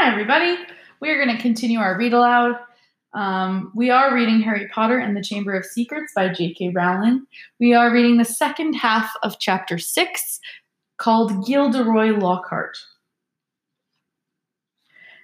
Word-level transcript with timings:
Hi, 0.00 0.10
everybody. 0.10 0.56
We 1.00 1.10
are 1.10 1.22
going 1.22 1.36
to 1.36 1.42
continue 1.42 1.78
our 1.78 1.98
read 1.98 2.14
aloud. 2.14 2.56
Um, 3.12 3.70
we 3.74 3.90
are 3.90 4.14
reading 4.14 4.40
Harry 4.40 4.66
Potter 4.68 4.96
and 4.96 5.14
the 5.14 5.22
Chamber 5.22 5.52
of 5.52 5.66
Secrets 5.66 6.14
by 6.16 6.30
J.K. 6.30 6.70
Rowling. 6.70 7.26
We 7.58 7.74
are 7.74 7.92
reading 7.92 8.16
the 8.16 8.24
second 8.24 8.72
half 8.72 9.12
of 9.22 9.38
chapter 9.38 9.76
six 9.76 10.40
called 10.96 11.46
Gilderoy 11.46 12.18
Lockhart. 12.18 12.78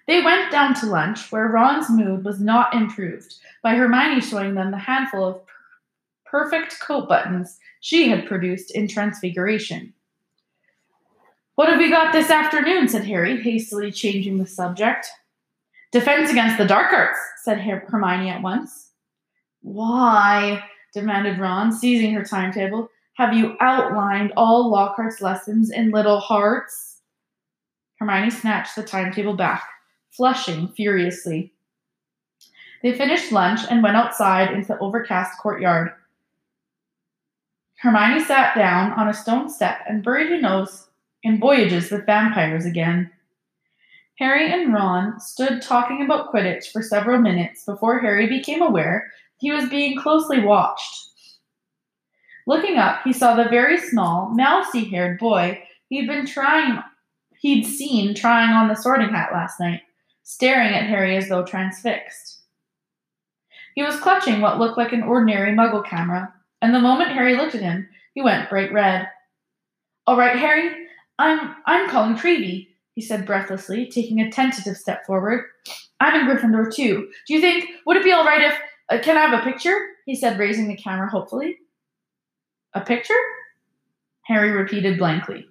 They 0.07 0.21
went 0.21 0.53
down 0.53 0.75
to 0.75 0.87
lunch, 0.87 1.33
where 1.33 1.49
Ron's 1.49 1.89
mood 1.89 2.23
was 2.23 2.39
not 2.39 2.75
improved 2.75 3.35
by 3.63 3.77
Hermione 3.77 4.21
showing 4.21 4.57
them 4.57 4.73
the 4.73 4.77
handful 4.77 5.25
of 5.25 5.47
per- 5.47 6.51
perfect 6.51 6.81
coat 6.81 7.09
buttons 7.09 7.59
she 7.81 8.11
had 8.11 8.27
produced 8.27 8.73
in 8.73 8.89
Transfiguration. 8.89 9.95
What 11.57 11.71
have 11.71 11.79
we 11.79 11.89
got 11.89 12.13
this 12.13 12.31
afternoon? 12.31 12.87
said 12.87 13.07
Harry, 13.07 13.43
hastily 13.43 13.91
changing 13.91 14.37
the 14.37 14.47
subject. 14.47 15.07
Defense 15.91 16.31
against 16.31 16.59
the 16.59 16.67
dark 16.67 16.93
arts, 16.93 17.19
said 17.43 17.59
Hermione 17.61 18.29
at 18.29 18.43
once. 18.43 18.91
Why? 19.63 20.63
demanded 20.93 21.39
Ron, 21.39 21.73
seizing 21.73 22.13
her 22.13 22.23
timetable. 22.23 22.91
Have 23.15 23.33
you 23.33 23.57
outlined 23.61 24.35
all 24.37 24.71
Lockhart's 24.71 25.23
lessons 25.23 25.71
in 25.71 25.91
little 25.91 26.21
hearts? 26.21 27.01
Hermione 27.99 28.31
snatched 28.31 28.77
the 28.77 28.83
timetable 28.83 29.35
back, 29.35 29.67
flushing 30.11 30.69
furiously. 30.69 31.55
They 32.83 32.93
finished 32.93 33.33
lunch 33.33 33.61
and 33.71 33.83
went 33.83 33.97
outside 33.97 34.53
into 34.53 34.69
the 34.69 34.79
overcast 34.79 35.39
courtyard. 35.41 35.93
Hermione 37.79 38.23
sat 38.25 38.55
down 38.55 38.93
on 38.93 39.09
a 39.09 39.15
stone 39.15 39.49
step 39.49 39.79
and 39.89 40.05
buried 40.05 40.29
her 40.29 40.41
nose 40.41 40.89
in 41.27 41.41
voyages 41.41 41.91
with 41.91 42.07
vampires 42.07 42.65
again. 42.65 43.11
Harry 44.21 44.51
and 44.51 44.73
Ron 44.73 45.19
stood 45.19 45.61
talking 45.61 46.01
about 46.01 46.33
Quidditch 46.33 46.71
for 46.71 46.83
several 46.83 47.21
minutes 47.21 47.65
before 47.65 47.99
Harry 47.99 48.29
became 48.29 48.63
aware 48.63 49.13
he 49.39 49.51
was 49.51 49.69
being 49.69 50.01
closely 50.01 50.41
watched. 50.41 51.09
Looking 52.47 52.79
up, 52.79 53.01
he 53.03 53.13
saw 53.13 53.35
the 53.35 53.51
very 53.51 53.77
small, 53.77 54.31
mousy-haired 54.35 55.19
boy 55.19 55.61
he'd 55.89 56.07
been 56.07 56.27
trying 56.27 56.81
he'd 57.41 57.65
seen 57.65 58.15
trying 58.15 58.51
on 58.51 58.69
the 58.69 58.77
sorting 58.77 59.09
hat 59.09 59.31
last 59.33 59.59
night, 59.59 59.81
staring 60.23 60.75
at 60.75 60.89
Harry 60.89 61.17
as 61.17 61.29
though 61.29 61.45
transfixed. 61.45 62.43
He 63.75 63.83
was 63.83 63.99
clutching 63.99 64.41
what 64.41 64.61
looked 64.61 64.79
like 64.79 64.93
an 64.93 65.03
ordinary 65.03 65.51
muggle 65.51 65.85
camera, 65.85 66.33
and 66.63 66.73
the 66.73 66.79
moment 66.79 67.11
Harry 67.11 67.37
looked 67.37 67.57
at 67.57 67.63
him, 67.63 67.89
he 68.15 68.23
went 68.23 68.49
bright 68.49 68.73
red. 68.73 69.09
All 70.07 70.17
right, 70.17 70.39
Harry, 70.39 70.86
I'm 71.19 71.55
I'm 71.67 71.89
Colin 71.89 72.17
Creevey, 72.17 72.69
he 72.95 73.01
said 73.01 73.27
breathlessly, 73.27 73.87
taking 73.87 74.21
a 74.21 74.31
tentative 74.31 74.77
step 74.77 75.07
forward. 75.07 75.45
I'm 76.01 76.21
in 76.21 76.27
Gryffindor 76.27 76.75
too. 76.75 77.09
Do 77.27 77.35
you 77.35 77.41
think 77.41 77.69
would 77.87 77.97
it 77.97 78.05
be 78.05 78.13
all 78.13 78.25
right 78.25 78.43
if 78.43 78.55
uh, 78.91 79.03
can 79.03 79.17
I 79.17 79.27
have 79.27 79.41
a 79.41 79.45
picture? 79.45 79.77
He 80.05 80.15
said, 80.15 80.39
raising 80.39 80.69
the 80.69 80.77
camera 80.77 81.11
hopefully. 81.11 81.59
A 82.75 82.81
picture? 82.81 83.15
Harry 84.23 84.51
repeated 84.51 84.99
blankly. 84.99 85.47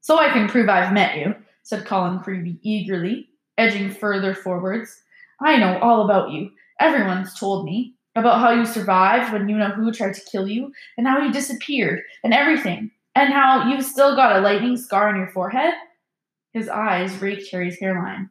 So 0.00 0.18
I 0.18 0.30
can 0.30 0.48
prove 0.48 0.68
I've 0.68 0.92
met 0.92 1.16
you, 1.16 1.34
said 1.62 1.84
Colin 1.84 2.18
Creevey 2.20 2.58
eagerly, 2.62 3.28
edging 3.58 3.90
further 3.90 4.34
forwards. 4.34 5.02
I 5.40 5.56
know 5.56 5.78
all 5.78 6.04
about 6.04 6.30
you. 6.30 6.50
Everyone's 6.80 7.38
told 7.38 7.64
me 7.64 7.94
about 8.14 8.40
how 8.40 8.50
you 8.50 8.64
survived 8.64 9.32
when 9.32 9.48
you 9.48 9.58
know 9.58 9.68
who 9.70 9.92
tried 9.92 10.14
to 10.14 10.24
kill 10.30 10.48
you, 10.48 10.72
and 10.96 11.06
how 11.06 11.18
you 11.18 11.32
disappeared, 11.32 12.02
and 12.24 12.32
everything, 12.32 12.90
and 13.16 13.32
how 13.32 13.66
you've 13.66 13.84
still 13.84 14.14
got 14.14 14.36
a 14.36 14.40
lightning 14.40 14.76
scar 14.76 15.08
on 15.08 15.16
your 15.16 15.30
forehead. 15.30 15.72
His 16.52 16.68
eyes 16.68 17.16
raked 17.16 17.50
Harry's 17.50 17.78
hairline. 17.80 18.28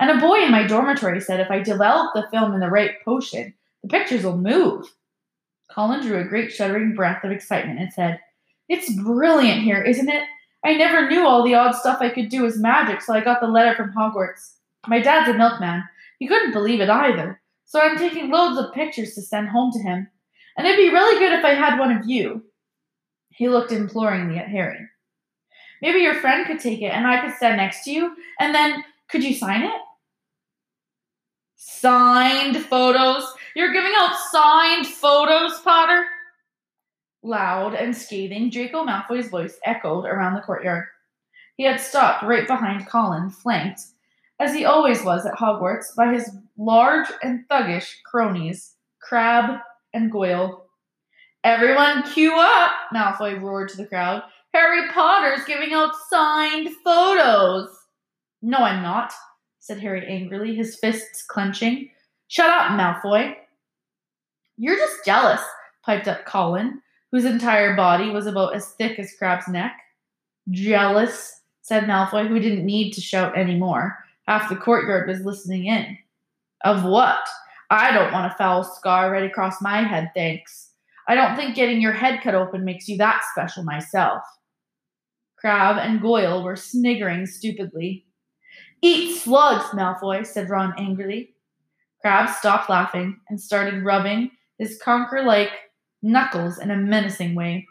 And 0.00 0.10
a 0.10 0.20
boy 0.20 0.40
in 0.40 0.50
my 0.50 0.66
dormitory 0.66 1.20
said 1.20 1.38
if 1.38 1.50
I 1.50 1.60
develop 1.60 2.10
the 2.14 2.28
film 2.30 2.52
in 2.52 2.60
the 2.60 2.68
right 2.68 2.92
potion, 3.04 3.54
the 3.82 3.88
pictures 3.88 4.24
will 4.24 4.36
move. 4.36 4.92
Colin 5.70 6.00
drew 6.00 6.18
a 6.18 6.24
great 6.24 6.50
shuddering 6.50 6.94
breath 6.94 7.22
of 7.22 7.30
excitement 7.30 7.78
and 7.78 7.92
said, 7.92 8.18
It's 8.68 8.92
brilliant 8.92 9.62
here, 9.62 9.82
isn't 9.82 10.08
it? 10.08 10.24
I 10.64 10.74
never 10.74 11.08
knew 11.08 11.24
all 11.24 11.44
the 11.44 11.54
odd 11.54 11.76
stuff 11.76 11.98
I 12.00 12.10
could 12.10 12.28
do 12.28 12.42
was 12.42 12.58
magic, 12.58 13.00
so 13.00 13.14
I 13.14 13.20
got 13.20 13.40
the 13.40 13.46
letter 13.46 13.76
from 13.76 13.92
Hogwarts. 13.92 14.54
My 14.88 15.00
dad's 15.00 15.28
a 15.28 15.34
milkman. 15.34 15.84
He 16.18 16.26
couldn't 16.26 16.52
believe 16.52 16.80
it 16.80 16.90
either, 16.90 17.40
so 17.66 17.80
I'm 17.80 17.96
taking 17.96 18.30
loads 18.30 18.58
of 18.58 18.74
pictures 18.74 19.14
to 19.14 19.22
send 19.22 19.50
home 19.50 19.70
to 19.72 19.78
him. 19.78 20.08
And 20.56 20.66
it'd 20.66 20.76
be 20.76 20.92
really 20.92 21.20
good 21.20 21.38
if 21.38 21.44
I 21.44 21.54
had 21.54 21.78
one 21.78 21.96
of 21.96 22.08
you. 22.08 22.42
He 23.38 23.48
looked 23.48 23.70
imploringly 23.70 24.36
at 24.36 24.48
Harry. 24.48 24.80
Maybe 25.80 26.00
your 26.00 26.16
friend 26.16 26.44
could 26.44 26.58
take 26.58 26.82
it 26.82 26.92
and 26.92 27.06
I 27.06 27.20
could 27.20 27.36
stand 27.36 27.58
next 27.58 27.84
to 27.84 27.92
you, 27.92 28.16
and 28.40 28.52
then 28.52 28.82
could 29.08 29.22
you 29.22 29.32
sign 29.32 29.62
it? 29.62 29.80
Signed 31.54 32.56
photos? 32.56 33.32
You're 33.54 33.72
giving 33.72 33.92
out 33.96 34.18
signed 34.32 34.88
photos, 34.88 35.60
Potter? 35.60 36.04
Loud 37.22 37.74
and 37.74 37.96
scathing, 37.96 38.50
Draco 38.50 38.84
Malfoy's 38.84 39.28
voice 39.28 39.56
echoed 39.64 40.04
around 40.04 40.34
the 40.34 40.40
courtyard. 40.40 40.86
He 41.56 41.62
had 41.62 41.80
stopped 41.80 42.24
right 42.24 42.46
behind 42.46 42.88
Colin, 42.88 43.30
flanked, 43.30 43.82
as 44.40 44.52
he 44.52 44.64
always 44.64 45.04
was 45.04 45.26
at 45.26 45.34
Hogwarts, 45.34 45.94
by 45.96 46.12
his 46.12 46.28
large 46.56 47.06
and 47.22 47.46
thuggish 47.48 48.02
cronies, 48.04 48.74
Crabbe 49.00 49.60
and 49.94 50.10
Goyle. 50.10 50.67
Everyone 51.48 52.02
queue 52.02 52.34
up, 52.36 52.72
Malfoy 52.94 53.40
roared 53.40 53.70
to 53.70 53.78
the 53.78 53.86
crowd. 53.86 54.22
Harry 54.52 54.86
Potter's 54.90 55.46
giving 55.46 55.72
out 55.72 55.94
signed 56.10 56.68
photos. 56.84 57.70
No, 58.42 58.58
I'm 58.58 58.82
not, 58.82 59.14
said 59.58 59.80
Harry 59.80 60.06
angrily, 60.06 60.54
his 60.54 60.76
fists 60.76 61.24
clenching. 61.26 61.88
Shut 62.26 62.50
up, 62.50 62.72
Malfoy. 62.72 63.34
You're 64.58 64.76
just 64.76 65.06
jealous, 65.06 65.40
piped 65.82 66.06
up 66.06 66.26
Colin, 66.26 66.82
whose 67.12 67.24
entire 67.24 67.74
body 67.74 68.10
was 68.10 68.26
about 68.26 68.54
as 68.54 68.72
thick 68.72 68.98
as 68.98 69.14
Crabbe's 69.18 69.48
neck. 69.48 69.72
Jealous, 70.50 71.40
said 71.62 71.84
Malfoy, 71.84 72.28
who 72.28 72.38
didn't 72.38 72.66
need 72.66 72.92
to 72.92 73.00
shout 73.00 73.38
any 73.38 73.56
more. 73.56 73.96
Half 74.26 74.50
the 74.50 74.56
courtyard 74.56 75.08
was 75.08 75.24
listening 75.24 75.64
in. 75.64 75.96
Of 76.62 76.84
what? 76.84 77.26
I 77.70 77.90
don't 77.90 78.12
want 78.12 78.30
a 78.30 78.36
foul 78.36 78.64
scar 78.64 79.10
right 79.10 79.24
across 79.24 79.62
my 79.62 79.82
head, 79.82 80.10
thanks. 80.14 80.67
I 81.08 81.14
don't 81.14 81.36
think 81.36 81.54
getting 81.54 81.80
your 81.80 81.92
head 81.92 82.20
cut 82.22 82.34
open 82.34 82.64
makes 82.64 82.86
you 82.86 82.98
that 82.98 83.22
special 83.32 83.64
myself. 83.64 84.22
Crabbe 85.38 85.78
and 85.78 86.02
Goyle 86.02 86.42
were 86.42 86.56
sniggering 86.56 87.24
stupidly. 87.24 88.04
Eat 88.82 89.16
slugs, 89.16 89.64
Malfoy, 89.70 90.26
said 90.26 90.50
Ron 90.50 90.74
angrily. 90.76 91.34
Crabbe 92.02 92.28
stopped 92.28 92.68
laughing 92.68 93.18
and 93.28 93.40
started 93.40 93.84
rubbing 93.84 94.30
his 94.58 94.78
conker 94.84 95.24
like 95.24 95.50
knuckles 96.02 96.58
in 96.58 96.70
a 96.70 96.76
menacing 96.76 97.34
way. 97.34 97.66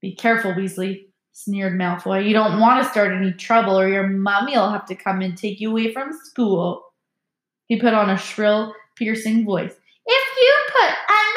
Be 0.00 0.14
careful, 0.14 0.52
Weasley, 0.52 1.06
sneered 1.32 1.78
Malfoy. 1.78 2.26
You 2.26 2.32
don't 2.32 2.60
want 2.60 2.82
to 2.82 2.88
start 2.88 3.12
any 3.12 3.32
trouble, 3.32 3.78
or 3.78 3.88
your 3.88 4.06
mummy'll 4.06 4.70
have 4.70 4.86
to 4.86 4.94
come 4.94 5.20
and 5.20 5.36
take 5.36 5.60
you 5.60 5.70
away 5.70 5.92
from 5.92 6.12
school. 6.12 6.82
He 7.66 7.80
put 7.80 7.94
on 7.94 8.10
a 8.10 8.16
shrill, 8.16 8.74
piercing 8.96 9.44
voice. 9.44 9.74
If 10.06 10.36
you 10.40 10.54
put 10.68 10.94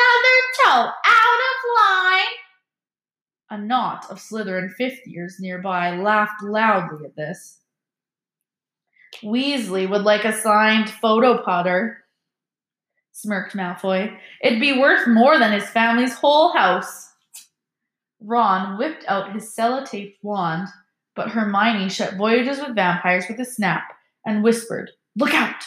another 0.10 0.40
toe 0.64 0.92
out 1.06 1.40
of 1.50 1.58
line, 1.78 2.36
a 3.52 3.58
knot 3.58 4.06
of 4.10 4.20
Slytherin 4.20 4.72
fifth 4.72 5.06
years 5.06 5.38
nearby 5.40 5.96
laughed 5.96 6.44
loudly 6.44 7.06
at 7.06 7.16
this. 7.16 7.60
Weasley 9.24 9.90
would 9.90 10.04
like 10.04 10.26
a 10.26 10.34
signed 10.34 10.90
photo 10.90 11.42
Potter, 11.44 12.06
smirked 13.12 13.56
Malfoy. 13.56 14.16
It'd 14.42 14.60
be 14.60 14.80
worth 14.80 15.08
more 15.08 15.38
than 15.40 15.52
his 15.52 15.68
family's 15.70 16.14
whole 16.14 16.54
house. 16.54 17.10
Ron 18.22 18.78
whipped 18.78 19.06
out 19.08 19.34
his 19.34 19.54
sellotape 19.56 20.16
wand, 20.22 20.68
but 21.16 21.30
Hermione 21.30 21.90
shut 21.90 22.16
Voyages 22.16 22.60
with 22.60 22.76
Vampires 22.76 23.26
with 23.30 23.40
a 23.40 23.46
snap 23.46 23.84
and 24.26 24.44
whispered, 24.44 24.92
Look 25.16 25.34
out! 25.34 25.64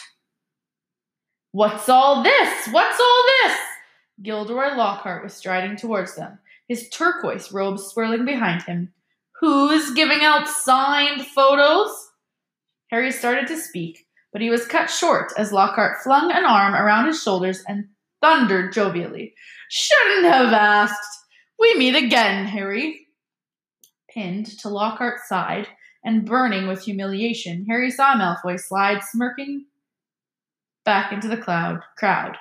What's 1.51 1.89
all 1.89 2.23
this? 2.23 2.67
What's 2.71 2.99
all 2.99 3.25
this? 3.41 3.57
Gilderoy 4.21 4.75
Lockhart 4.75 5.23
was 5.23 5.33
striding 5.33 5.75
towards 5.75 6.15
them, 6.15 6.39
his 6.67 6.89
turquoise 6.89 7.51
robe 7.51 7.79
swirling 7.79 8.25
behind 8.25 8.63
him. 8.63 8.93
Who's 9.39 9.93
giving 9.93 10.21
out 10.21 10.47
signed 10.47 11.25
photos? 11.25 11.91
Harry 12.91 13.11
started 13.11 13.47
to 13.47 13.57
speak, 13.57 14.05
but 14.31 14.41
he 14.41 14.49
was 14.49 14.67
cut 14.67 14.89
short 14.89 15.33
as 15.37 15.51
Lockhart 15.51 16.03
flung 16.03 16.31
an 16.31 16.45
arm 16.45 16.75
around 16.75 17.07
his 17.07 17.21
shoulders 17.21 17.63
and 17.67 17.85
thundered 18.21 18.73
jovially. 18.73 19.33
Shouldn't 19.69 20.25
have 20.25 20.53
asked. 20.53 21.19
We 21.59 21.75
meet 21.75 21.95
again, 21.95 22.45
Harry. 22.45 23.07
Pinned 24.09 24.45
to 24.59 24.69
Lockhart's 24.69 25.27
side 25.27 25.67
and 26.03 26.25
burning 26.25 26.67
with 26.67 26.83
humiliation, 26.83 27.65
Harry 27.67 27.89
saw 27.89 28.15
Malfoy 28.15 28.59
slide 28.59 29.01
smirking 29.03 29.65
back 30.85 31.11
into 31.11 31.27
the 31.27 31.37
cloud 31.37 31.79
crowd. 31.97 32.37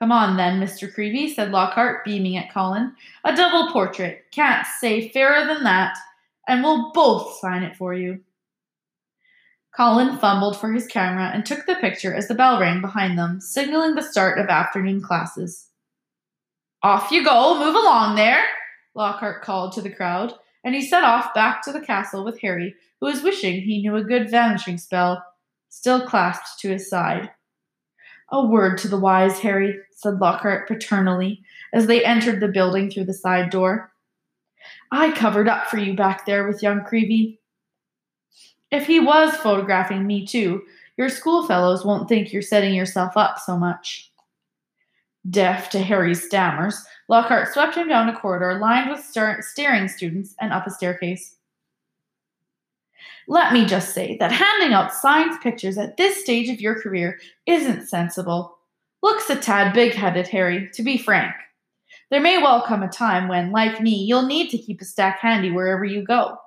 Come 0.00 0.12
on 0.12 0.38
then, 0.38 0.58
Mr. 0.58 0.92
Creevey, 0.92 1.34
said 1.34 1.50
Lockhart, 1.50 2.06
beaming 2.06 2.38
at 2.38 2.52
Colin. 2.52 2.94
A 3.24 3.36
double 3.36 3.70
portrait. 3.70 4.24
Can't 4.32 4.66
say 4.66 5.10
fairer 5.10 5.46
than 5.46 5.62
that. 5.64 5.96
And 6.48 6.62
we'll 6.62 6.90
both 6.92 7.38
sign 7.38 7.62
it 7.62 7.76
for 7.76 7.92
you. 7.92 8.20
Colin 9.76 10.16
fumbled 10.18 10.58
for 10.58 10.72
his 10.72 10.86
camera 10.86 11.30
and 11.32 11.44
took 11.44 11.66
the 11.66 11.76
picture 11.76 12.14
as 12.14 12.28
the 12.28 12.34
bell 12.34 12.58
rang 12.58 12.80
behind 12.80 13.18
them, 13.18 13.40
signaling 13.40 13.94
the 13.94 14.02
start 14.02 14.38
of 14.38 14.48
afternoon 14.48 15.02
classes. 15.02 15.68
Off 16.82 17.12
you 17.12 17.22
go, 17.22 17.58
move 17.58 17.74
along 17.74 18.16
there, 18.16 18.42
Lockhart 18.94 19.42
called 19.42 19.72
to 19.72 19.82
the 19.82 19.90
crowd, 19.90 20.32
and 20.64 20.74
he 20.74 20.82
set 20.82 21.04
off 21.04 21.34
back 21.34 21.62
to 21.62 21.72
the 21.72 21.80
castle 21.80 22.24
with 22.24 22.40
Harry, 22.40 22.74
who 23.00 23.06
was 23.06 23.22
wishing 23.22 23.60
he 23.60 23.82
knew 23.82 23.96
a 23.96 24.02
good 24.02 24.30
vanishing 24.30 24.78
spell, 24.78 25.22
still 25.68 26.06
clasped 26.06 26.58
to 26.60 26.70
his 26.70 26.88
side. 26.88 27.30
A 28.32 28.46
word 28.46 28.78
to 28.78 28.88
the 28.88 28.98
wise, 28.98 29.40
Harry, 29.40 29.78
said 29.92 30.20
Lockhart 30.20 30.68
paternally 30.68 31.42
as 31.72 31.86
they 31.86 32.04
entered 32.04 32.40
the 32.40 32.48
building 32.48 32.90
through 32.90 33.04
the 33.04 33.14
side 33.14 33.50
door. 33.50 33.92
I 34.92 35.12
covered 35.12 35.48
up 35.48 35.66
for 35.66 35.78
you 35.78 35.94
back 35.94 36.26
there 36.26 36.46
with 36.46 36.62
young 36.62 36.80
Creevey. 36.80 37.38
If 38.70 38.86
he 38.86 39.00
was 39.00 39.34
photographing 39.36 40.06
me 40.06 40.26
too, 40.26 40.62
your 40.96 41.08
schoolfellows 41.08 41.84
won't 41.84 42.08
think 42.08 42.32
you're 42.32 42.42
setting 42.42 42.74
yourself 42.74 43.16
up 43.16 43.38
so 43.38 43.56
much. 43.56 44.12
Deaf 45.28 45.70
to 45.70 45.78
Harry's 45.80 46.24
stammers, 46.24 46.84
Lockhart 47.08 47.52
swept 47.52 47.74
him 47.74 47.88
down 47.88 48.08
a 48.08 48.18
corridor 48.18 48.58
lined 48.58 48.90
with 48.90 49.04
star- 49.04 49.42
staring 49.42 49.88
students 49.88 50.34
and 50.40 50.52
up 50.52 50.66
a 50.66 50.70
staircase. 50.70 51.36
Let 53.30 53.52
me 53.52 53.64
just 53.64 53.94
say 53.94 54.16
that 54.16 54.32
handing 54.32 54.74
out 54.74 54.92
signed 54.92 55.40
pictures 55.40 55.78
at 55.78 55.96
this 55.96 56.20
stage 56.20 56.48
of 56.48 56.60
your 56.60 56.82
career 56.82 57.20
isn't 57.46 57.86
sensible. 57.86 58.58
Looks 59.04 59.30
a 59.30 59.36
tad 59.36 59.72
big 59.72 59.94
headed, 59.94 60.26
Harry, 60.26 60.68
to 60.74 60.82
be 60.82 60.98
frank. 60.98 61.32
There 62.10 62.20
may 62.20 62.38
well 62.38 62.60
come 62.66 62.82
a 62.82 62.88
time 62.88 63.28
when, 63.28 63.52
like 63.52 63.80
me, 63.80 64.02
you'll 64.02 64.26
need 64.26 64.50
to 64.50 64.58
keep 64.58 64.80
a 64.80 64.84
stack 64.84 65.20
handy 65.20 65.52
wherever 65.52 65.84
you 65.84 66.02
go. 66.02 66.38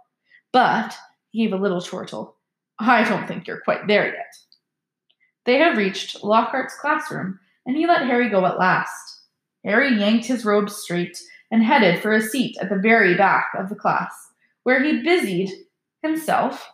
But, 0.51 0.93
he 1.29 1.45
gave 1.45 1.53
a 1.53 1.57
little 1.57 1.79
chortle, 1.79 2.35
I 2.77 3.05
don't 3.05 3.29
think 3.29 3.47
you're 3.47 3.61
quite 3.61 3.87
there 3.87 4.07
yet. 4.07 4.35
They 5.45 5.59
had 5.59 5.77
reached 5.77 6.21
Lockhart's 6.21 6.75
classroom, 6.75 7.39
and 7.65 7.77
he 7.77 7.87
let 7.87 8.07
Harry 8.07 8.27
go 8.27 8.45
at 8.45 8.59
last. 8.59 9.21
Harry 9.63 9.97
yanked 9.97 10.25
his 10.25 10.43
robe 10.43 10.69
straight 10.69 11.17
and 11.49 11.63
headed 11.63 12.01
for 12.01 12.11
a 12.11 12.21
seat 12.21 12.57
at 12.59 12.67
the 12.67 12.75
very 12.75 13.15
back 13.15 13.51
of 13.57 13.69
the 13.69 13.75
class, 13.75 14.13
where 14.63 14.83
he 14.83 15.01
busied 15.01 15.49
himself 16.01 16.72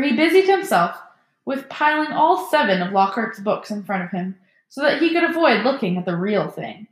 he 0.00 0.16
busied 0.16 0.46
himself 0.46 0.96
with 1.44 1.68
piling 1.68 2.12
all 2.12 2.48
seven 2.50 2.82
of 2.82 2.92
Lockhart's 2.92 3.40
books 3.40 3.70
in 3.70 3.84
front 3.84 4.04
of 4.04 4.10
him 4.10 4.36
so 4.68 4.82
that 4.82 5.00
he 5.00 5.12
could 5.12 5.24
avoid 5.24 5.64
looking 5.64 5.96
at 5.96 6.04
the 6.04 6.16
real 6.16 6.48
thing. 6.48 6.86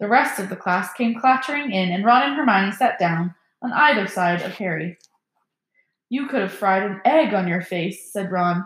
The 0.00 0.08
rest 0.08 0.40
of 0.40 0.48
the 0.48 0.56
class 0.56 0.92
came 0.92 1.18
clattering 1.18 1.70
in, 1.70 1.90
and 1.92 2.04
Ron 2.04 2.22
and 2.22 2.36
Hermione 2.36 2.72
sat 2.72 2.98
down 2.98 3.34
on 3.62 3.72
either 3.72 4.06
side 4.06 4.42
of 4.42 4.52
Harry. 4.54 4.98
You 6.10 6.26
could 6.26 6.42
have 6.42 6.52
fried 6.52 6.82
an 6.82 7.00
egg 7.04 7.32
on 7.32 7.48
your 7.48 7.62
face, 7.62 8.12
said 8.12 8.30
Ron. 8.30 8.64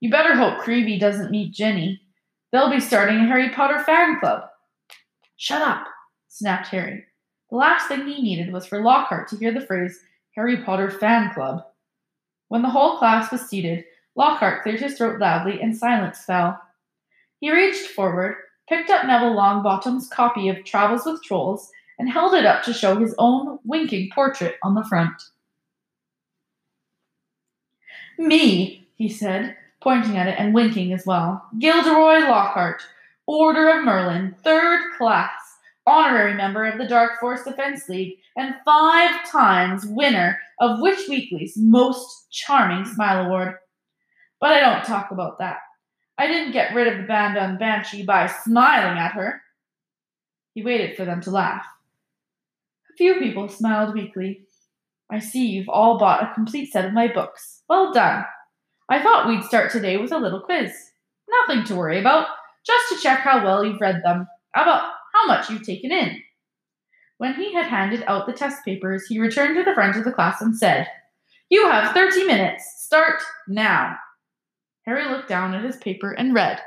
You 0.00 0.10
better 0.10 0.34
hope 0.34 0.64
Creevey 0.64 0.98
doesn't 0.98 1.30
meet 1.30 1.52
Ginny. 1.52 2.00
They'll 2.50 2.70
be 2.70 2.80
starting 2.80 3.16
a 3.16 3.26
Harry 3.26 3.50
Potter 3.50 3.84
fan 3.84 4.18
club. 4.18 4.44
Shut 5.36 5.62
up, 5.62 5.86
snapped 6.28 6.68
Harry. 6.68 7.04
The 7.50 7.56
last 7.56 7.86
thing 7.86 8.06
he 8.06 8.22
needed 8.22 8.52
was 8.52 8.66
for 8.66 8.82
Lockhart 8.82 9.28
to 9.28 9.36
hear 9.36 9.52
the 9.52 9.66
phrase 9.66 10.00
Harry 10.36 10.62
Potter 10.62 10.90
fan 10.90 11.32
club. 11.34 11.64
When 12.52 12.60
the 12.60 12.68
whole 12.68 12.98
class 12.98 13.32
was 13.32 13.48
seated, 13.48 13.86
Lockhart 14.14 14.62
cleared 14.62 14.82
his 14.82 14.98
throat 14.98 15.18
loudly 15.18 15.62
and 15.62 15.74
silence 15.74 16.22
fell. 16.22 16.60
He 17.40 17.50
reached 17.50 17.86
forward, 17.86 18.36
picked 18.68 18.90
up 18.90 19.06
Neville 19.06 19.34
Longbottom's 19.34 20.06
copy 20.08 20.50
of 20.50 20.62
Travels 20.62 21.06
with 21.06 21.22
Trolls, 21.22 21.70
and 21.98 22.10
held 22.10 22.34
it 22.34 22.44
up 22.44 22.62
to 22.64 22.74
show 22.74 22.96
his 22.96 23.14
own 23.16 23.58
winking 23.64 24.10
portrait 24.14 24.56
on 24.62 24.74
the 24.74 24.84
front. 24.84 25.14
Me, 28.18 28.86
he 28.96 29.08
said, 29.08 29.56
pointing 29.80 30.18
at 30.18 30.28
it 30.28 30.38
and 30.38 30.52
winking 30.52 30.92
as 30.92 31.06
well. 31.06 31.48
Gilderoy 31.58 32.28
Lockhart, 32.28 32.82
Order 33.24 33.78
of 33.78 33.84
Merlin, 33.86 34.36
third 34.44 34.92
class, 34.98 35.30
honorary 35.86 36.34
member 36.34 36.64
of 36.64 36.78
the 36.78 36.86
Dark 36.86 37.20
Force 37.20 37.44
Defense 37.44 37.88
League, 37.88 38.18
and 38.36 38.54
five 38.64 39.28
times 39.28 39.84
winner 39.86 40.38
of 40.60 40.80
Witch 40.80 41.08
Weekly's 41.08 41.54
Most 41.56 42.30
Charming 42.30 42.84
Smile 42.84 43.26
Award. 43.26 43.56
But 44.40 44.52
I 44.52 44.60
don't 44.60 44.84
talk 44.84 45.10
about 45.10 45.38
that. 45.38 45.58
I 46.18 46.26
didn't 46.26 46.52
get 46.52 46.74
rid 46.74 46.88
of 46.88 46.98
the 46.98 47.06
Bandon 47.06 47.58
Banshee 47.58 48.04
by 48.04 48.26
smiling 48.26 48.98
at 48.98 49.12
her. 49.12 49.42
He 50.54 50.62
waited 50.62 50.96
for 50.96 51.04
them 51.04 51.20
to 51.22 51.30
laugh. 51.30 51.64
A 52.92 52.96
few 52.96 53.14
people 53.16 53.48
smiled 53.48 53.94
weakly. 53.94 54.42
I 55.10 55.18
see 55.18 55.46
you've 55.46 55.68
all 55.68 55.98
bought 55.98 56.22
a 56.22 56.34
complete 56.34 56.72
set 56.72 56.84
of 56.84 56.92
my 56.92 57.08
books. 57.08 57.62
Well 57.68 57.92
done. 57.92 58.24
I 58.88 59.02
thought 59.02 59.28
we'd 59.28 59.44
start 59.44 59.72
today 59.72 59.96
with 59.96 60.12
a 60.12 60.18
little 60.18 60.40
quiz. 60.40 60.72
Nothing 61.46 61.64
to 61.64 61.74
worry 61.74 61.98
about, 61.98 62.26
just 62.66 62.88
to 62.90 63.00
check 63.00 63.20
how 63.20 63.44
well 63.44 63.64
you've 63.64 63.80
read 63.80 64.02
them, 64.04 64.26
How 64.52 64.62
about 64.62 64.90
how 65.22 65.26
much 65.26 65.50
you've 65.50 65.66
taken 65.66 65.92
in. 65.92 66.22
When 67.18 67.34
he 67.34 67.54
had 67.54 67.66
handed 67.66 68.02
out 68.06 68.26
the 68.26 68.32
test 68.32 68.64
papers, 68.64 69.06
he 69.06 69.18
returned 69.20 69.56
to 69.56 69.62
the 69.64 69.74
front 69.74 69.96
of 69.96 70.04
the 70.04 70.12
class 70.12 70.40
and 70.40 70.56
said, 70.56 70.88
You 71.50 71.68
have 71.68 71.94
30 71.94 72.24
minutes. 72.24 72.64
Start 72.78 73.22
now. 73.46 73.96
Harry 74.84 75.08
looked 75.08 75.28
down 75.28 75.54
at 75.54 75.64
his 75.64 75.76
paper 75.76 76.12
and 76.12 76.34
read 76.34 76.60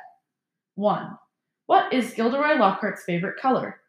1. 0.76 1.18
What 1.66 1.92
is 1.92 2.14
Gilderoy 2.14 2.58
Lockhart's 2.58 3.04
favorite 3.04 3.40
color? 3.40 3.82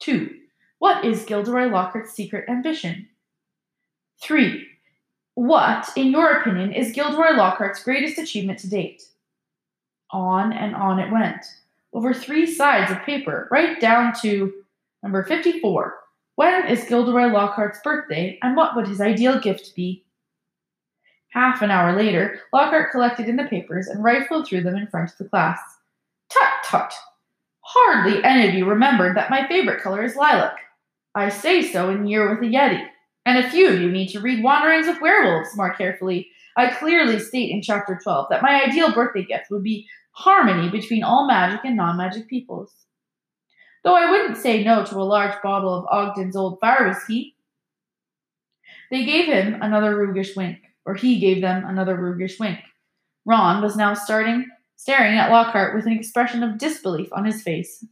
2. 0.00 0.30
What 0.78 1.04
is 1.04 1.24
Gilderoy 1.24 1.68
Lockhart's 1.70 2.12
secret 2.12 2.48
ambition? 2.48 3.08
3. 4.22 4.66
What, 5.34 5.88
in 5.96 6.12
your 6.12 6.38
opinion, 6.38 6.72
is 6.72 6.92
Gilderoy 6.92 7.32
Lockhart's 7.32 7.82
greatest 7.82 8.18
achievement 8.18 8.60
to 8.60 8.70
date? 8.70 9.02
On 10.10 10.52
and 10.52 10.76
on 10.76 11.00
it 11.00 11.10
went, 11.10 11.44
over 11.94 12.12
three 12.12 12.46
sides 12.46 12.90
of 12.90 13.02
paper, 13.02 13.48
right 13.50 13.80
down 13.80 14.12
to 14.22 14.52
number 15.02 15.22
54. 15.22 15.94
When 16.34 16.66
is 16.66 16.84
Gilderoy 16.84 17.32
Lockhart's 17.32 17.78
birthday, 17.84 18.38
and 18.42 18.56
what 18.56 18.74
would 18.74 18.88
his 18.88 19.00
ideal 19.00 19.38
gift 19.38 19.74
be? 19.76 20.04
Half 21.30 21.62
an 21.62 21.70
hour 21.70 21.96
later, 21.96 22.40
Lockhart 22.52 22.90
collected 22.90 23.28
in 23.28 23.36
the 23.36 23.44
papers 23.44 23.86
and 23.86 24.02
rifled 24.02 24.46
through 24.46 24.62
them 24.62 24.76
in 24.76 24.88
front 24.88 25.10
of 25.10 25.18
the 25.18 25.28
class. 25.28 25.60
Tut 26.30 26.48
tut! 26.64 26.92
Hardly 27.60 28.22
any 28.24 28.48
of 28.48 28.54
you 28.54 28.66
remembered 28.66 29.16
that 29.16 29.30
my 29.30 29.46
favorite 29.48 29.82
color 29.82 30.04
is 30.04 30.16
lilac. 30.16 30.58
I 31.14 31.28
say 31.28 31.62
so 31.62 31.90
in 31.90 32.06
Year 32.06 32.28
with 32.28 32.40
a 32.40 32.52
Yeti. 32.52 32.84
And 33.26 33.38
a 33.38 33.48
few 33.48 33.68
of 33.68 33.80
you 33.80 33.90
need 33.90 34.08
to 34.08 34.20
read 34.20 34.42
Wanderings 34.42 34.86
of 34.86 35.00
Werewolves 35.00 35.56
more 35.56 35.72
carefully. 35.72 36.28
I 36.56 36.74
clearly 36.74 37.18
state 37.18 37.50
in 37.50 37.62
Chapter 37.62 37.98
12 38.02 38.26
that 38.30 38.42
my 38.42 38.62
ideal 38.64 38.92
birthday 38.92 39.24
gift 39.24 39.46
would 39.50 39.62
be 39.62 39.88
harmony 40.14 40.70
between 40.70 41.02
all 41.02 41.26
magic 41.26 41.60
and 41.64 41.76
non 41.76 41.96
magic 41.96 42.28
peoples. 42.28 42.72
Though 43.82 43.96
I 43.96 44.10
wouldn't 44.10 44.38
say 44.38 44.64
no 44.64 44.84
to 44.84 44.96
a 44.96 45.04
large 45.04 45.40
bottle 45.42 45.74
of 45.74 45.86
Ogden's 45.90 46.36
old 46.36 46.58
fire 46.60 46.88
whiskey. 46.88 47.36
They 48.90 49.04
gave 49.04 49.26
him 49.26 49.60
another 49.60 49.96
roguish 49.96 50.34
wink 50.34 50.58
or 50.86 50.94
he 50.94 51.18
gave 51.18 51.40
them 51.40 51.64
another 51.66 51.96
roguish 51.96 52.38
wink. 52.38 52.58
Ron 53.24 53.62
was 53.62 53.76
now 53.76 53.94
starting 53.94 54.46
staring 54.76 55.16
at 55.16 55.30
Lockhart 55.30 55.74
with 55.74 55.86
an 55.86 55.92
expression 55.92 56.42
of 56.42 56.58
disbelief 56.58 57.08
on 57.12 57.24
his 57.24 57.42
face. 57.42 57.84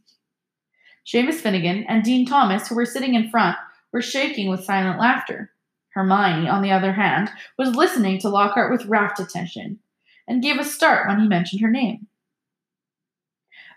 Seamus 1.05 1.35
Finnegan 1.35 1.85
and 1.87 2.03
Dean 2.03 2.25
Thomas, 2.25 2.67
who 2.67 2.75
were 2.75 2.85
sitting 2.85 3.15
in 3.15 3.29
front, 3.29 3.57
were 3.91 4.01
shaking 4.01 4.49
with 4.49 4.63
silent 4.63 4.99
laughter. 4.99 5.51
Hermione, 5.89 6.47
on 6.47 6.61
the 6.61 6.71
other 6.71 6.93
hand, 6.93 7.29
was 7.57 7.75
listening 7.75 8.19
to 8.19 8.29
Lockhart 8.29 8.71
with 8.71 8.85
rapt 8.85 9.19
attention, 9.19 9.79
and 10.27 10.41
gave 10.41 10.57
a 10.57 10.63
start 10.63 11.07
when 11.07 11.19
he 11.19 11.27
mentioned 11.27 11.61
her 11.61 11.69
name. 11.69 12.07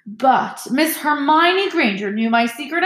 But 0.07 0.63
Miss 0.71 0.97
Hermione 0.97 1.71
Granger 1.71 2.13
knew 2.13 2.31
my 2.31 2.47
secret 2.47 2.85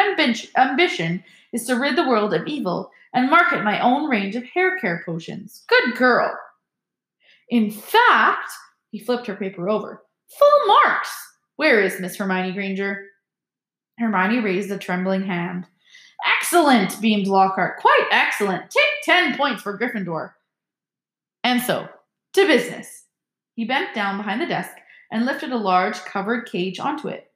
ambition 0.56 1.22
is 1.52 1.66
to 1.66 1.74
rid 1.74 1.96
the 1.96 2.08
world 2.08 2.32
of 2.32 2.46
evil 2.46 2.90
and 3.12 3.28
market 3.28 3.62
my 3.62 3.78
own 3.80 4.08
range 4.08 4.36
of 4.36 4.44
hair 4.44 4.78
care 4.78 5.02
potions. 5.04 5.64
Good 5.68 5.96
girl. 5.96 6.34
In 7.50 7.70
fact, 7.70 8.50
he 8.90 8.98
flipped 8.98 9.26
her 9.26 9.34
paper 9.34 9.68
over. 9.68 10.02
Full 10.38 10.66
marks. 10.66 11.10
Where 11.56 11.82
is 11.82 12.00
Miss 12.00 12.16
Hermione 12.16 12.52
Granger? 12.52 13.04
Hermione 13.98 14.40
raised 14.40 14.70
a 14.70 14.78
trembling 14.78 15.24
hand. 15.24 15.66
Excellent, 16.38 17.00
beamed 17.02 17.26
Lockhart. 17.26 17.80
Quite 17.80 18.06
excellent. 18.10 18.70
Take 18.70 19.02
ten 19.04 19.36
points 19.36 19.62
for 19.62 19.78
Gryffindor. 19.78 20.32
And 21.44 21.60
so, 21.60 21.88
to 22.34 22.46
business. 22.46 23.04
He 23.54 23.66
bent 23.66 23.94
down 23.94 24.16
behind 24.16 24.40
the 24.40 24.46
desk 24.46 24.70
and 25.10 25.24
lifted 25.24 25.52
a 25.52 25.56
large 25.56 25.98
covered 26.04 26.50
cage 26.50 26.78
onto 26.78 27.08
it. 27.08 27.30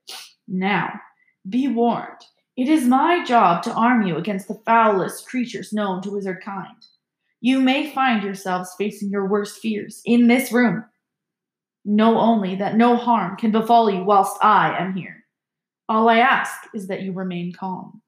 Now, 0.47 1.01
be 1.49 1.69
warned. 1.69 2.25
It 2.57 2.69
is 2.69 2.85
my 2.85 3.25
job 3.25 3.63
to 3.65 3.73
arm 3.73 4.07
you 4.07 4.17
against 4.17 4.49
the 4.49 4.61
foulest 4.65 5.27
creatures 5.27 5.73
known 5.73 6.03
to 6.03 6.11
wizard 6.11 6.43
kind. 6.45 6.77
You 7.41 7.61
may 7.61 7.91
find 7.91 8.23
yourselves 8.23 8.75
facing 8.79 9.11
your 9.11 9.29
worst 9.29 9.61
fears 9.61 10.01
in 10.05 10.29
this 10.29 10.53
room. 10.53 10.85
Know 11.85 12.19
only 12.19 12.57
that 12.57 12.77
no 12.77 12.97
harm 12.97 13.37
can 13.37 13.51
befall 13.51 13.91
you 13.91 14.05
whilst 14.05 14.43
I 14.43 14.79
am 14.79 14.95
here. 14.95 15.25
All 15.89 16.09
I 16.09 16.19
ask 16.19 16.55
is 16.73 16.87
that 16.87 17.03
you 17.03 17.13
remain 17.13 17.53
calm. 17.53 18.01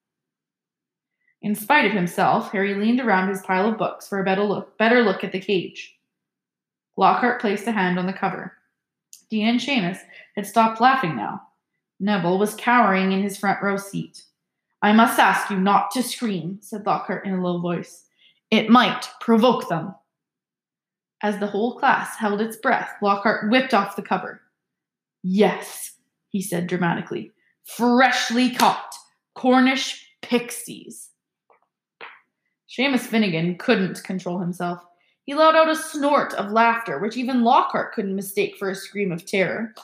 In 1.42 1.54
spite 1.54 1.84
of 1.84 1.92
himself, 1.92 2.50
Harry 2.52 2.74
leaned 2.74 3.00
around 3.00 3.28
his 3.28 3.42
pile 3.42 3.68
of 3.68 3.76
books 3.76 4.08
for 4.08 4.18
a 4.18 4.24
better 4.24 4.42
look, 4.42 4.78
better 4.78 5.02
look 5.02 5.22
at 5.22 5.32
the 5.32 5.40
cage. 5.40 5.94
Lockhart 6.96 7.40
placed 7.40 7.66
a 7.66 7.72
hand 7.72 7.98
on 7.98 8.06
the 8.06 8.12
cover. 8.12 8.54
Dean 9.30 9.48
and 9.48 9.60
Seamus 9.60 9.98
had 10.34 10.46
stopped 10.46 10.80
laughing 10.80 11.16
now. 11.16 11.42
Neville 11.98 12.38
was 12.38 12.54
cowering 12.54 13.12
in 13.12 13.22
his 13.22 13.36
front 13.36 13.62
row 13.62 13.76
seat. 13.76 14.22
I 14.82 14.92
must 14.92 15.18
ask 15.18 15.50
you 15.50 15.58
not 15.58 15.90
to 15.92 16.02
scream, 16.02 16.58
said 16.60 16.86
Lockhart 16.86 17.26
in 17.26 17.34
a 17.34 17.42
low 17.42 17.58
voice. 17.60 18.04
It 18.50 18.70
might 18.70 19.08
provoke 19.20 19.68
them. 19.68 19.94
As 21.22 21.38
the 21.38 21.46
whole 21.46 21.78
class 21.78 22.16
held 22.16 22.40
its 22.40 22.56
breath, 22.56 22.90
Lockhart 23.02 23.50
whipped 23.50 23.74
off 23.74 23.96
the 23.96 24.02
cover. 24.02 24.42
Yes, 25.22 25.94
he 26.28 26.42
said 26.42 26.66
dramatically. 26.66 27.32
Freshly 27.64 28.50
caught 28.50 28.94
Cornish 29.34 30.06
pixies. 30.22 31.10
Seamus 32.68 33.00
Finnegan 33.00 33.56
couldn't 33.56 34.04
control 34.04 34.38
himself. 34.38 34.84
He 35.26 35.34
let 35.34 35.56
out 35.56 35.68
a 35.68 35.74
snort 35.74 36.34
of 36.34 36.52
laughter, 36.52 36.98
which 37.00 37.16
even 37.16 37.42
Lockhart 37.42 37.92
couldn't 37.92 38.14
mistake 38.14 38.56
for 38.56 38.70
a 38.70 38.76
scream 38.76 39.10
of 39.10 39.26
terror. 39.26 39.74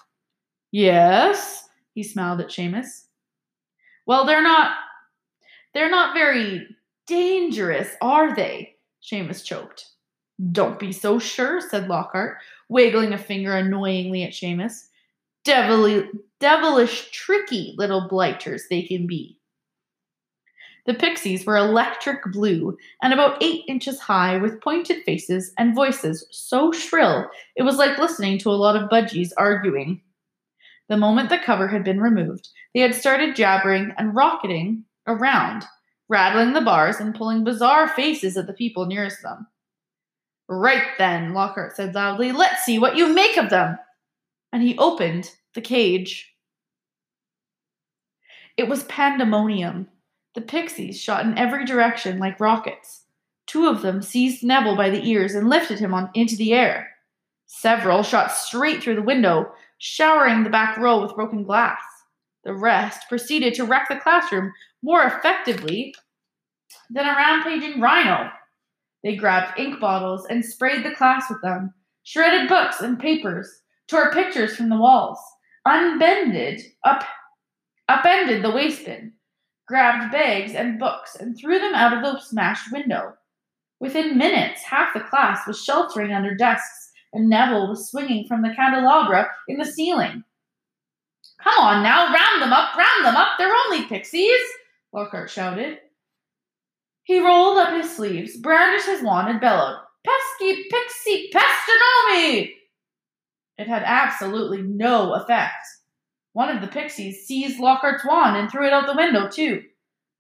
Yes, 0.70 1.68
he 1.94 2.04
smiled 2.04 2.40
at 2.40 2.49
Seamus. 2.49 3.06
Well, 4.06 4.25
they're 4.25 4.42
not 4.42 4.76
they're 5.75 5.90
not 5.90 6.14
very 6.14 6.66
dangerous, 7.06 7.88
are 8.00 8.34
they? 8.34 8.76
Seamus 9.02 9.44
choked. 9.44 9.87
Don't 10.52 10.78
be 10.78 10.92
so 10.92 11.18
sure, 11.18 11.61
said 11.61 11.88
Lockhart, 11.88 12.38
wiggling 12.68 13.12
a 13.12 13.18
finger 13.18 13.56
annoyingly 13.56 14.22
at 14.22 14.32
Seamus. 14.32 14.88
Devil- 15.44 16.04
devilish 16.40 17.11
tricky 17.11 17.75
little 17.76 18.08
blighters 18.08 18.64
they 18.68 18.82
can 18.82 19.06
be. 19.06 19.38
The 20.86 20.94
pixies 20.94 21.46
were 21.46 21.56
electric 21.56 22.24
blue 22.32 22.76
and 23.02 23.12
about 23.12 23.42
eight 23.42 23.64
inches 23.68 24.00
high, 24.00 24.36
with 24.36 24.60
pointed 24.60 25.04
faces 25.04 25.52
and 25.56 25.76
voices 25.76 26.26
so 26.30 26.72
shrill 26.72 27.30
it 27.54 27.62
was 27.62 27.76
like 27.76 27.98
listening 27.98 28.38
to 28.38 28.50
a 28.50 28.52
lot 28.52 28.74
of 28.74 28.90
budgies 28.90 29.30
arguing. 29.36 30.02
The 30.88 30.96
moment 30.96 31.30
the 31.30 31.38
cover 31.38 31.68
had 31.68 31.84
been 31.84 32.00
removed, 32.00 32.48
they 32.74 32.80
had 32.80 32.94
started 32.94 33.36
jabbering 33.36 33.94
and 33.96 34.14
rocketing 34.14 34.84
around, 35.06 35.64
rattling 36.08 36.52
the 36.52 36.60
bars 36.60 36.96
and 36.96 37.14
pulling 37.14 37.44
bizarre 37.44 37.88
faces 37.88 38.36
at 38.36 38.48
the 38.48 38.52
people 38.52 38.86
nearest 38.86 39.22
them. 39.22 39.46
Right 40.48 40.88
then, 40.98 41.32
Lockhart 41.32 41.76
said 41.76 41.94
loudly, 41.94 42.32
let's 42.32 42.64
see 42.64 42.78
what 42.78 42.96
you 42.96 43.14
make 43.14 43.36
of 43.36 43.50
them. 43.50 43.78
And 44.52 44.62
he 44.62 44.76
opened 44.76 45.30
the 45.54 45.60
cage. 45.60 46.34
It 48.56 48.68
was 48.68 48.84
pandemonium. 48.84 49.88
The 50.34 50.40
pixies 50.40 51.00
shot 51.00 51.26
in 51.26 51.36
every 51.36 51.64
direction 51.64 52.18
like 52.18 52.40
rockets. 52.40 53.02
Two 53.46 53.66
of 53.66 53.82
them 53.82 54.00
seized 54.00 54.42
Neville 54.42 54.76
by 54.76 54.88
the 54.88 55.06
ears 55.06 55.34
and 55.34 55.48
lifted 55.48 55.78
him 55.78 55.92
on 55.92 56.10
into 56.14 56.36
the 56.36 56.54
air. 56.54 56.90
Several 57.46 58.02
shot 58.02 58.32
straight 58.32 58.82
through 58.82 58.94
the 58.94 59.02
window, 59.02 59.52
showering 59.78 60.42
the 60.42 60.50
back 60.50 60.78
row 60.78 61.02
with 61.02 61.14
broken 61.14 61.42
glass. 61.42 61.82
The 62.44 62.54
rest 62.54 63.08
proceeded 63.08 63.54
to 63.54 63.64
wreck 63.64 63.88
the 63.88 63.96
classroom 63.96 64.52
more 64.82 65.04
effectively 65.04 65.94
than 66.88 67.06
a 67.06 67.14
rampaging 67.16 67.80
rhino. 67.80 68.30
They 69.02 69.16
grabbed 69.16 69.58
ink 69.58 69.80
bottles 69.80 70.26
and 70.30 70.44
sprayed 70.44 70.84
the 70.84 70.94
class 70.94 71.24
with 71.28 71.42
them, 71.42 71.74
shredded 72.04 72.48
books 72.48 72.80
and 72.80 72.98
papers, 72.98 73.62
tore 73.88 74.12
pictures 74.12 74.56
from 74.56 74.68
the 74.68 74.78
walls, 74.78 75.18
unbended, 75.66 76.62
up, 76.84 77.04
upended 77.88 78.42
the 78.42 78.50
waste 78.50 78.84
bin, 78.84 79.12
grabbed 79.66 80.12
bags 80.12 80.54
and 80.54 80.78
books 80.78 81.16
and 81.16 81.37
threw 81.37 81.59
them 81.59 81.75
out 81.75 81.92
of 81.92 82.02
the 82.02 82.21
smashed 82.21 82.73
window. 82.73 83.14
Within 83.81 84.19
minutes, 84.19 84.62
half 84.62 84.95
the 84.95 85.00
class 85.00 85.47
was 85.47 85.62
sheltering 85.62 86.12
under 86.12 86.35
desks, 86.35 86.90
and 87.12 87.28
Neville 87.28 87.69
was 87.69 87.90
swinging 87.90 88.26
from 88.26 88.42
the 88.42 88.54
candelabra 88.54 89.28
in 89.49 89.59
the 89.59 89.64
ceiling. 89.64 90.25
Come 91.42 91.59
on 91.59 91.83
now, 91.83 92.12
round 92.12 92.40
them 92.40 92.52
up, 92.52 92.76
round 92.76 93.04
them 93.04 93.16
up, 93.16 93.31
they're 93.38 93.52
only 93.66 93.87
pixies, 93.87 94.40
Lockhart 94.92 95.31
shouted. 95.31 95.78
He 97.04 97.19
rolled 97.19 97.59
up 97.59 97.75
his 97.75 97.95
sleeves, 97.95 98.37
brandished 98.37 98.87
his 98.87 99.02
wand, 99.02 99.28
and 99.28 99.40
bellowed, 99.40 99.78
Pesky 100.04 100.64
pixie 100.71 101.31
pestinomi! 101.35 102.50
It 103.59 103.69
had 103.69 103.83
absolutely 103.85 104.62
no 104.62 105.14
effect. 105.14 105.64
One 106.32 106.48
of 106.48 106.60
the 106.60 106.68
pixies 106.68 107.26
seized 107.26 107.60
Lockhart's 107.60 108.04
wand 108.04 108.36
and 108.36 108.50
threw 108.50 108.66
it 108.66 108.72
out 108.72 108.86
the 108.86 108.96
window, 108.96 109.28
too. 109.28 109.62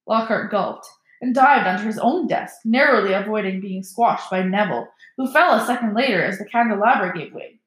Lockhart 0.06 0.50
gulped 0.50 0.86
and 1.20 1.34
dived 1.34 1.66
under 1.66 1.84
his 1.84 1.98
own 1.98 2.26
desk, 2.26 2.56
narrowly 2.64 3.12
avoiding 3.12 3.60
being 3.60 3.82
squashed 3.82 4.30
by 4.30 4.42
Neville, 4.42 4.88
who 5.16 5.32
fell 5.32 5.54
a 5.54 5.64
second 5.64 5.94
later 5.94 6.22
as 6.22 6.38
the 6.38 6.44
candelabra 6.44 7.16
gave 7.16 7.32
way. 7.32 7.60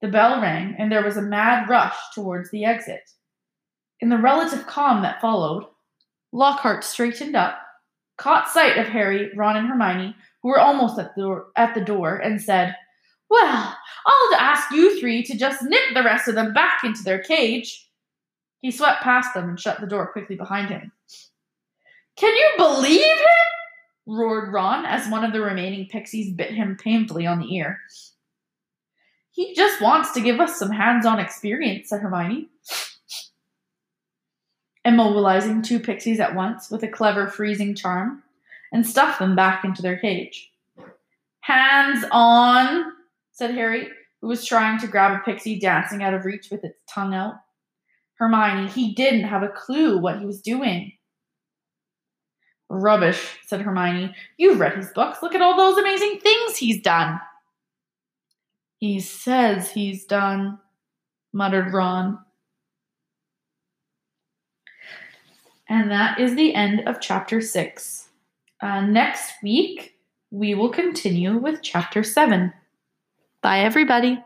The 0.00 0.08
bell 0.08 0.40
rang, 0.40 0.76
and 0.78 0.90
there 0.90 1.02
was 1.02 1.16
a 1.16 1.22
mad 1.22 1.68
rush 1.68 1.96
towards 2.14 2.50
the 2.50 2.64
exit. 2.64 3.10
In 4.00 4.10
the 4.10 4.18
relative 4.18 4.66
calm 4.66 5.02
that 5.02 5.20
followed, 5.20 5.64
Lockhart 6.32 6.84
straightened 6.84 7.34
up, 7.34 7.58
caught 8.16 8.48
sight 8.48 8.78
of 8.78 8.88
Harry, 8.88 9.30
Ron, 9.34 9.56
and 9.56 9.66
Hermione, 9.66 10.14
who 10.42 10.50
were 10.50 10.60
almost 10.60 10.98
at 10.98 11.14
the 11.14 11.22
door, 11.22 11.46
at 11.56 11.74
the 11.74 11.80
door 11.80 12.16
and 12.16 12.40
said, 12.40 12.76
Well, 13.28 13.76
I'll 14.06 14.34
ask 14.34 14.70
you 14.70 14.98
three 15.00 15.22
to 15.24 15.36
just 15.36 15.62
nip 15.62 15.82
the 15.94 16.02
rest 16.02 16.28
of 16.28 16.34
them 16.34 16.52
back 16.52 16.84
into 16.84 17.02
their 17.02 17.22
cage. 17.22 17.88
He 18.60 18.70
swept 18.70 19.02
past 19.02 19.34
them 19.34 19.48
and 19.48 19.60
shut 19.60 19.80
the 19.80 19.86
door 19.86 20.06
quickly 20.06 20.36
behind 20.36 20.68
him. 20.68 20.92
Can 22.16 22.34
you 22.34 22.50
believe 22.56 23.02
him? 23.04 23.46
roared 24.06 24.52
Ron 24.52 24.86
as 24.86 25.08
one 25.08 25.24
of 25.24 25.32
the 25.32 25.40
remaining 25.40 25.88
pixies 25.88 26.32
bit 26.32 26.52
him 26.52 26.76
painfully 26.76 27.26
on 27.26 27.40
the 27.40 27.54
ear. 27.56 27.80
He 29.32 29.52
just 29.54 29.82
wants 29.82 30.12
to 30.12 30.20
give 30.20 30.40
us 30.40 30.58
some 30.58 30.70
hands 30.70 31.04
on 31.04 31.18
experience, 31.18 31.90
said 31.90 32.00
Hermione. 32.00 32.48
Immobilizing 34.86 35.64
two 35.64 35.80
pixies 35.80 36.20
at 36.20 36.34
once 36.34 36.70
with 36.70 36.84
a 36.84 36.88
clever 36.88 37.26
freezing 37.26 37.74
charm, 37.74 38.22
and 38.72 38.86
stuffed 38.86 39.18
them 39.18 39.36
back 39.36 39.64
into 39.64 39.82
their 39.82 39.98
cage. 39.98 40.50
Hands 41.40 42.04
on, 42.12 42.92
said 43.36 43.54
Harry, 43.54 43.88
who 44.20 44.28
was 44.28 44.46
trying 44.46 44.78
to 44.80 44.88
grab 44.88 45.12
a 45.12 45.22
pixie 45.22 45.60
dancing 45.60 46.02
out 46.02 46.14
of 46.14 46.24
reach 46.24 46.48
with 46.50 46.64
its 46.64 46.78
tongue 46.88 47.14
out. 47.14 47.34
Hermione, 48.18 48.68
he 48.70 48.94
didn't 48.94 49.24
have 49.24 49.42
a 49.42 49.48
clue 49.48 49.98
what 49.98 50.18
he 50.18 50.24
was 50.24 50.40
doing. 50.40 50.92
Rubbish, 52.70 53.38
said 53.46 53.60
Hermione. 53.60 54.14
You've 54.38 54.58
read 54.58 54.74
his 54.74 54.88
books. 54.94 55.22
Look 55.22 55.34
at 55.34 55.42
all 55.42 55.54
those 55.54 55.76
amazing 55.76 56.18
things 56.20 56.56
he's 56.56 56.80
done. 56.80 57.20
He 58.78 59.00
says 59.00 59.70
he's 59.70 60.06
done, 60.06 60.58
muttered 61.34 61.74
Ron. 61.74 62.18
And 65.68 65.90
that 65.90 66.18
is 66.18 66.36
the 66.36 66.54
end 66.54 66.88
of 66.88 67.02
chapter 67.02 67.42
six. 67.42 68.08
Uh, 68.62 68.80
next 68.80 69.34
week, 69.42 69.98
we 70.30 70.54
will 70.54 70.70
continue 70.70 71.36
with 71.36 71.60
chapter 71.62 72.02
seven. 72.02 72.54
Bye, 73.46 73.60
everybody. 73.60 74.25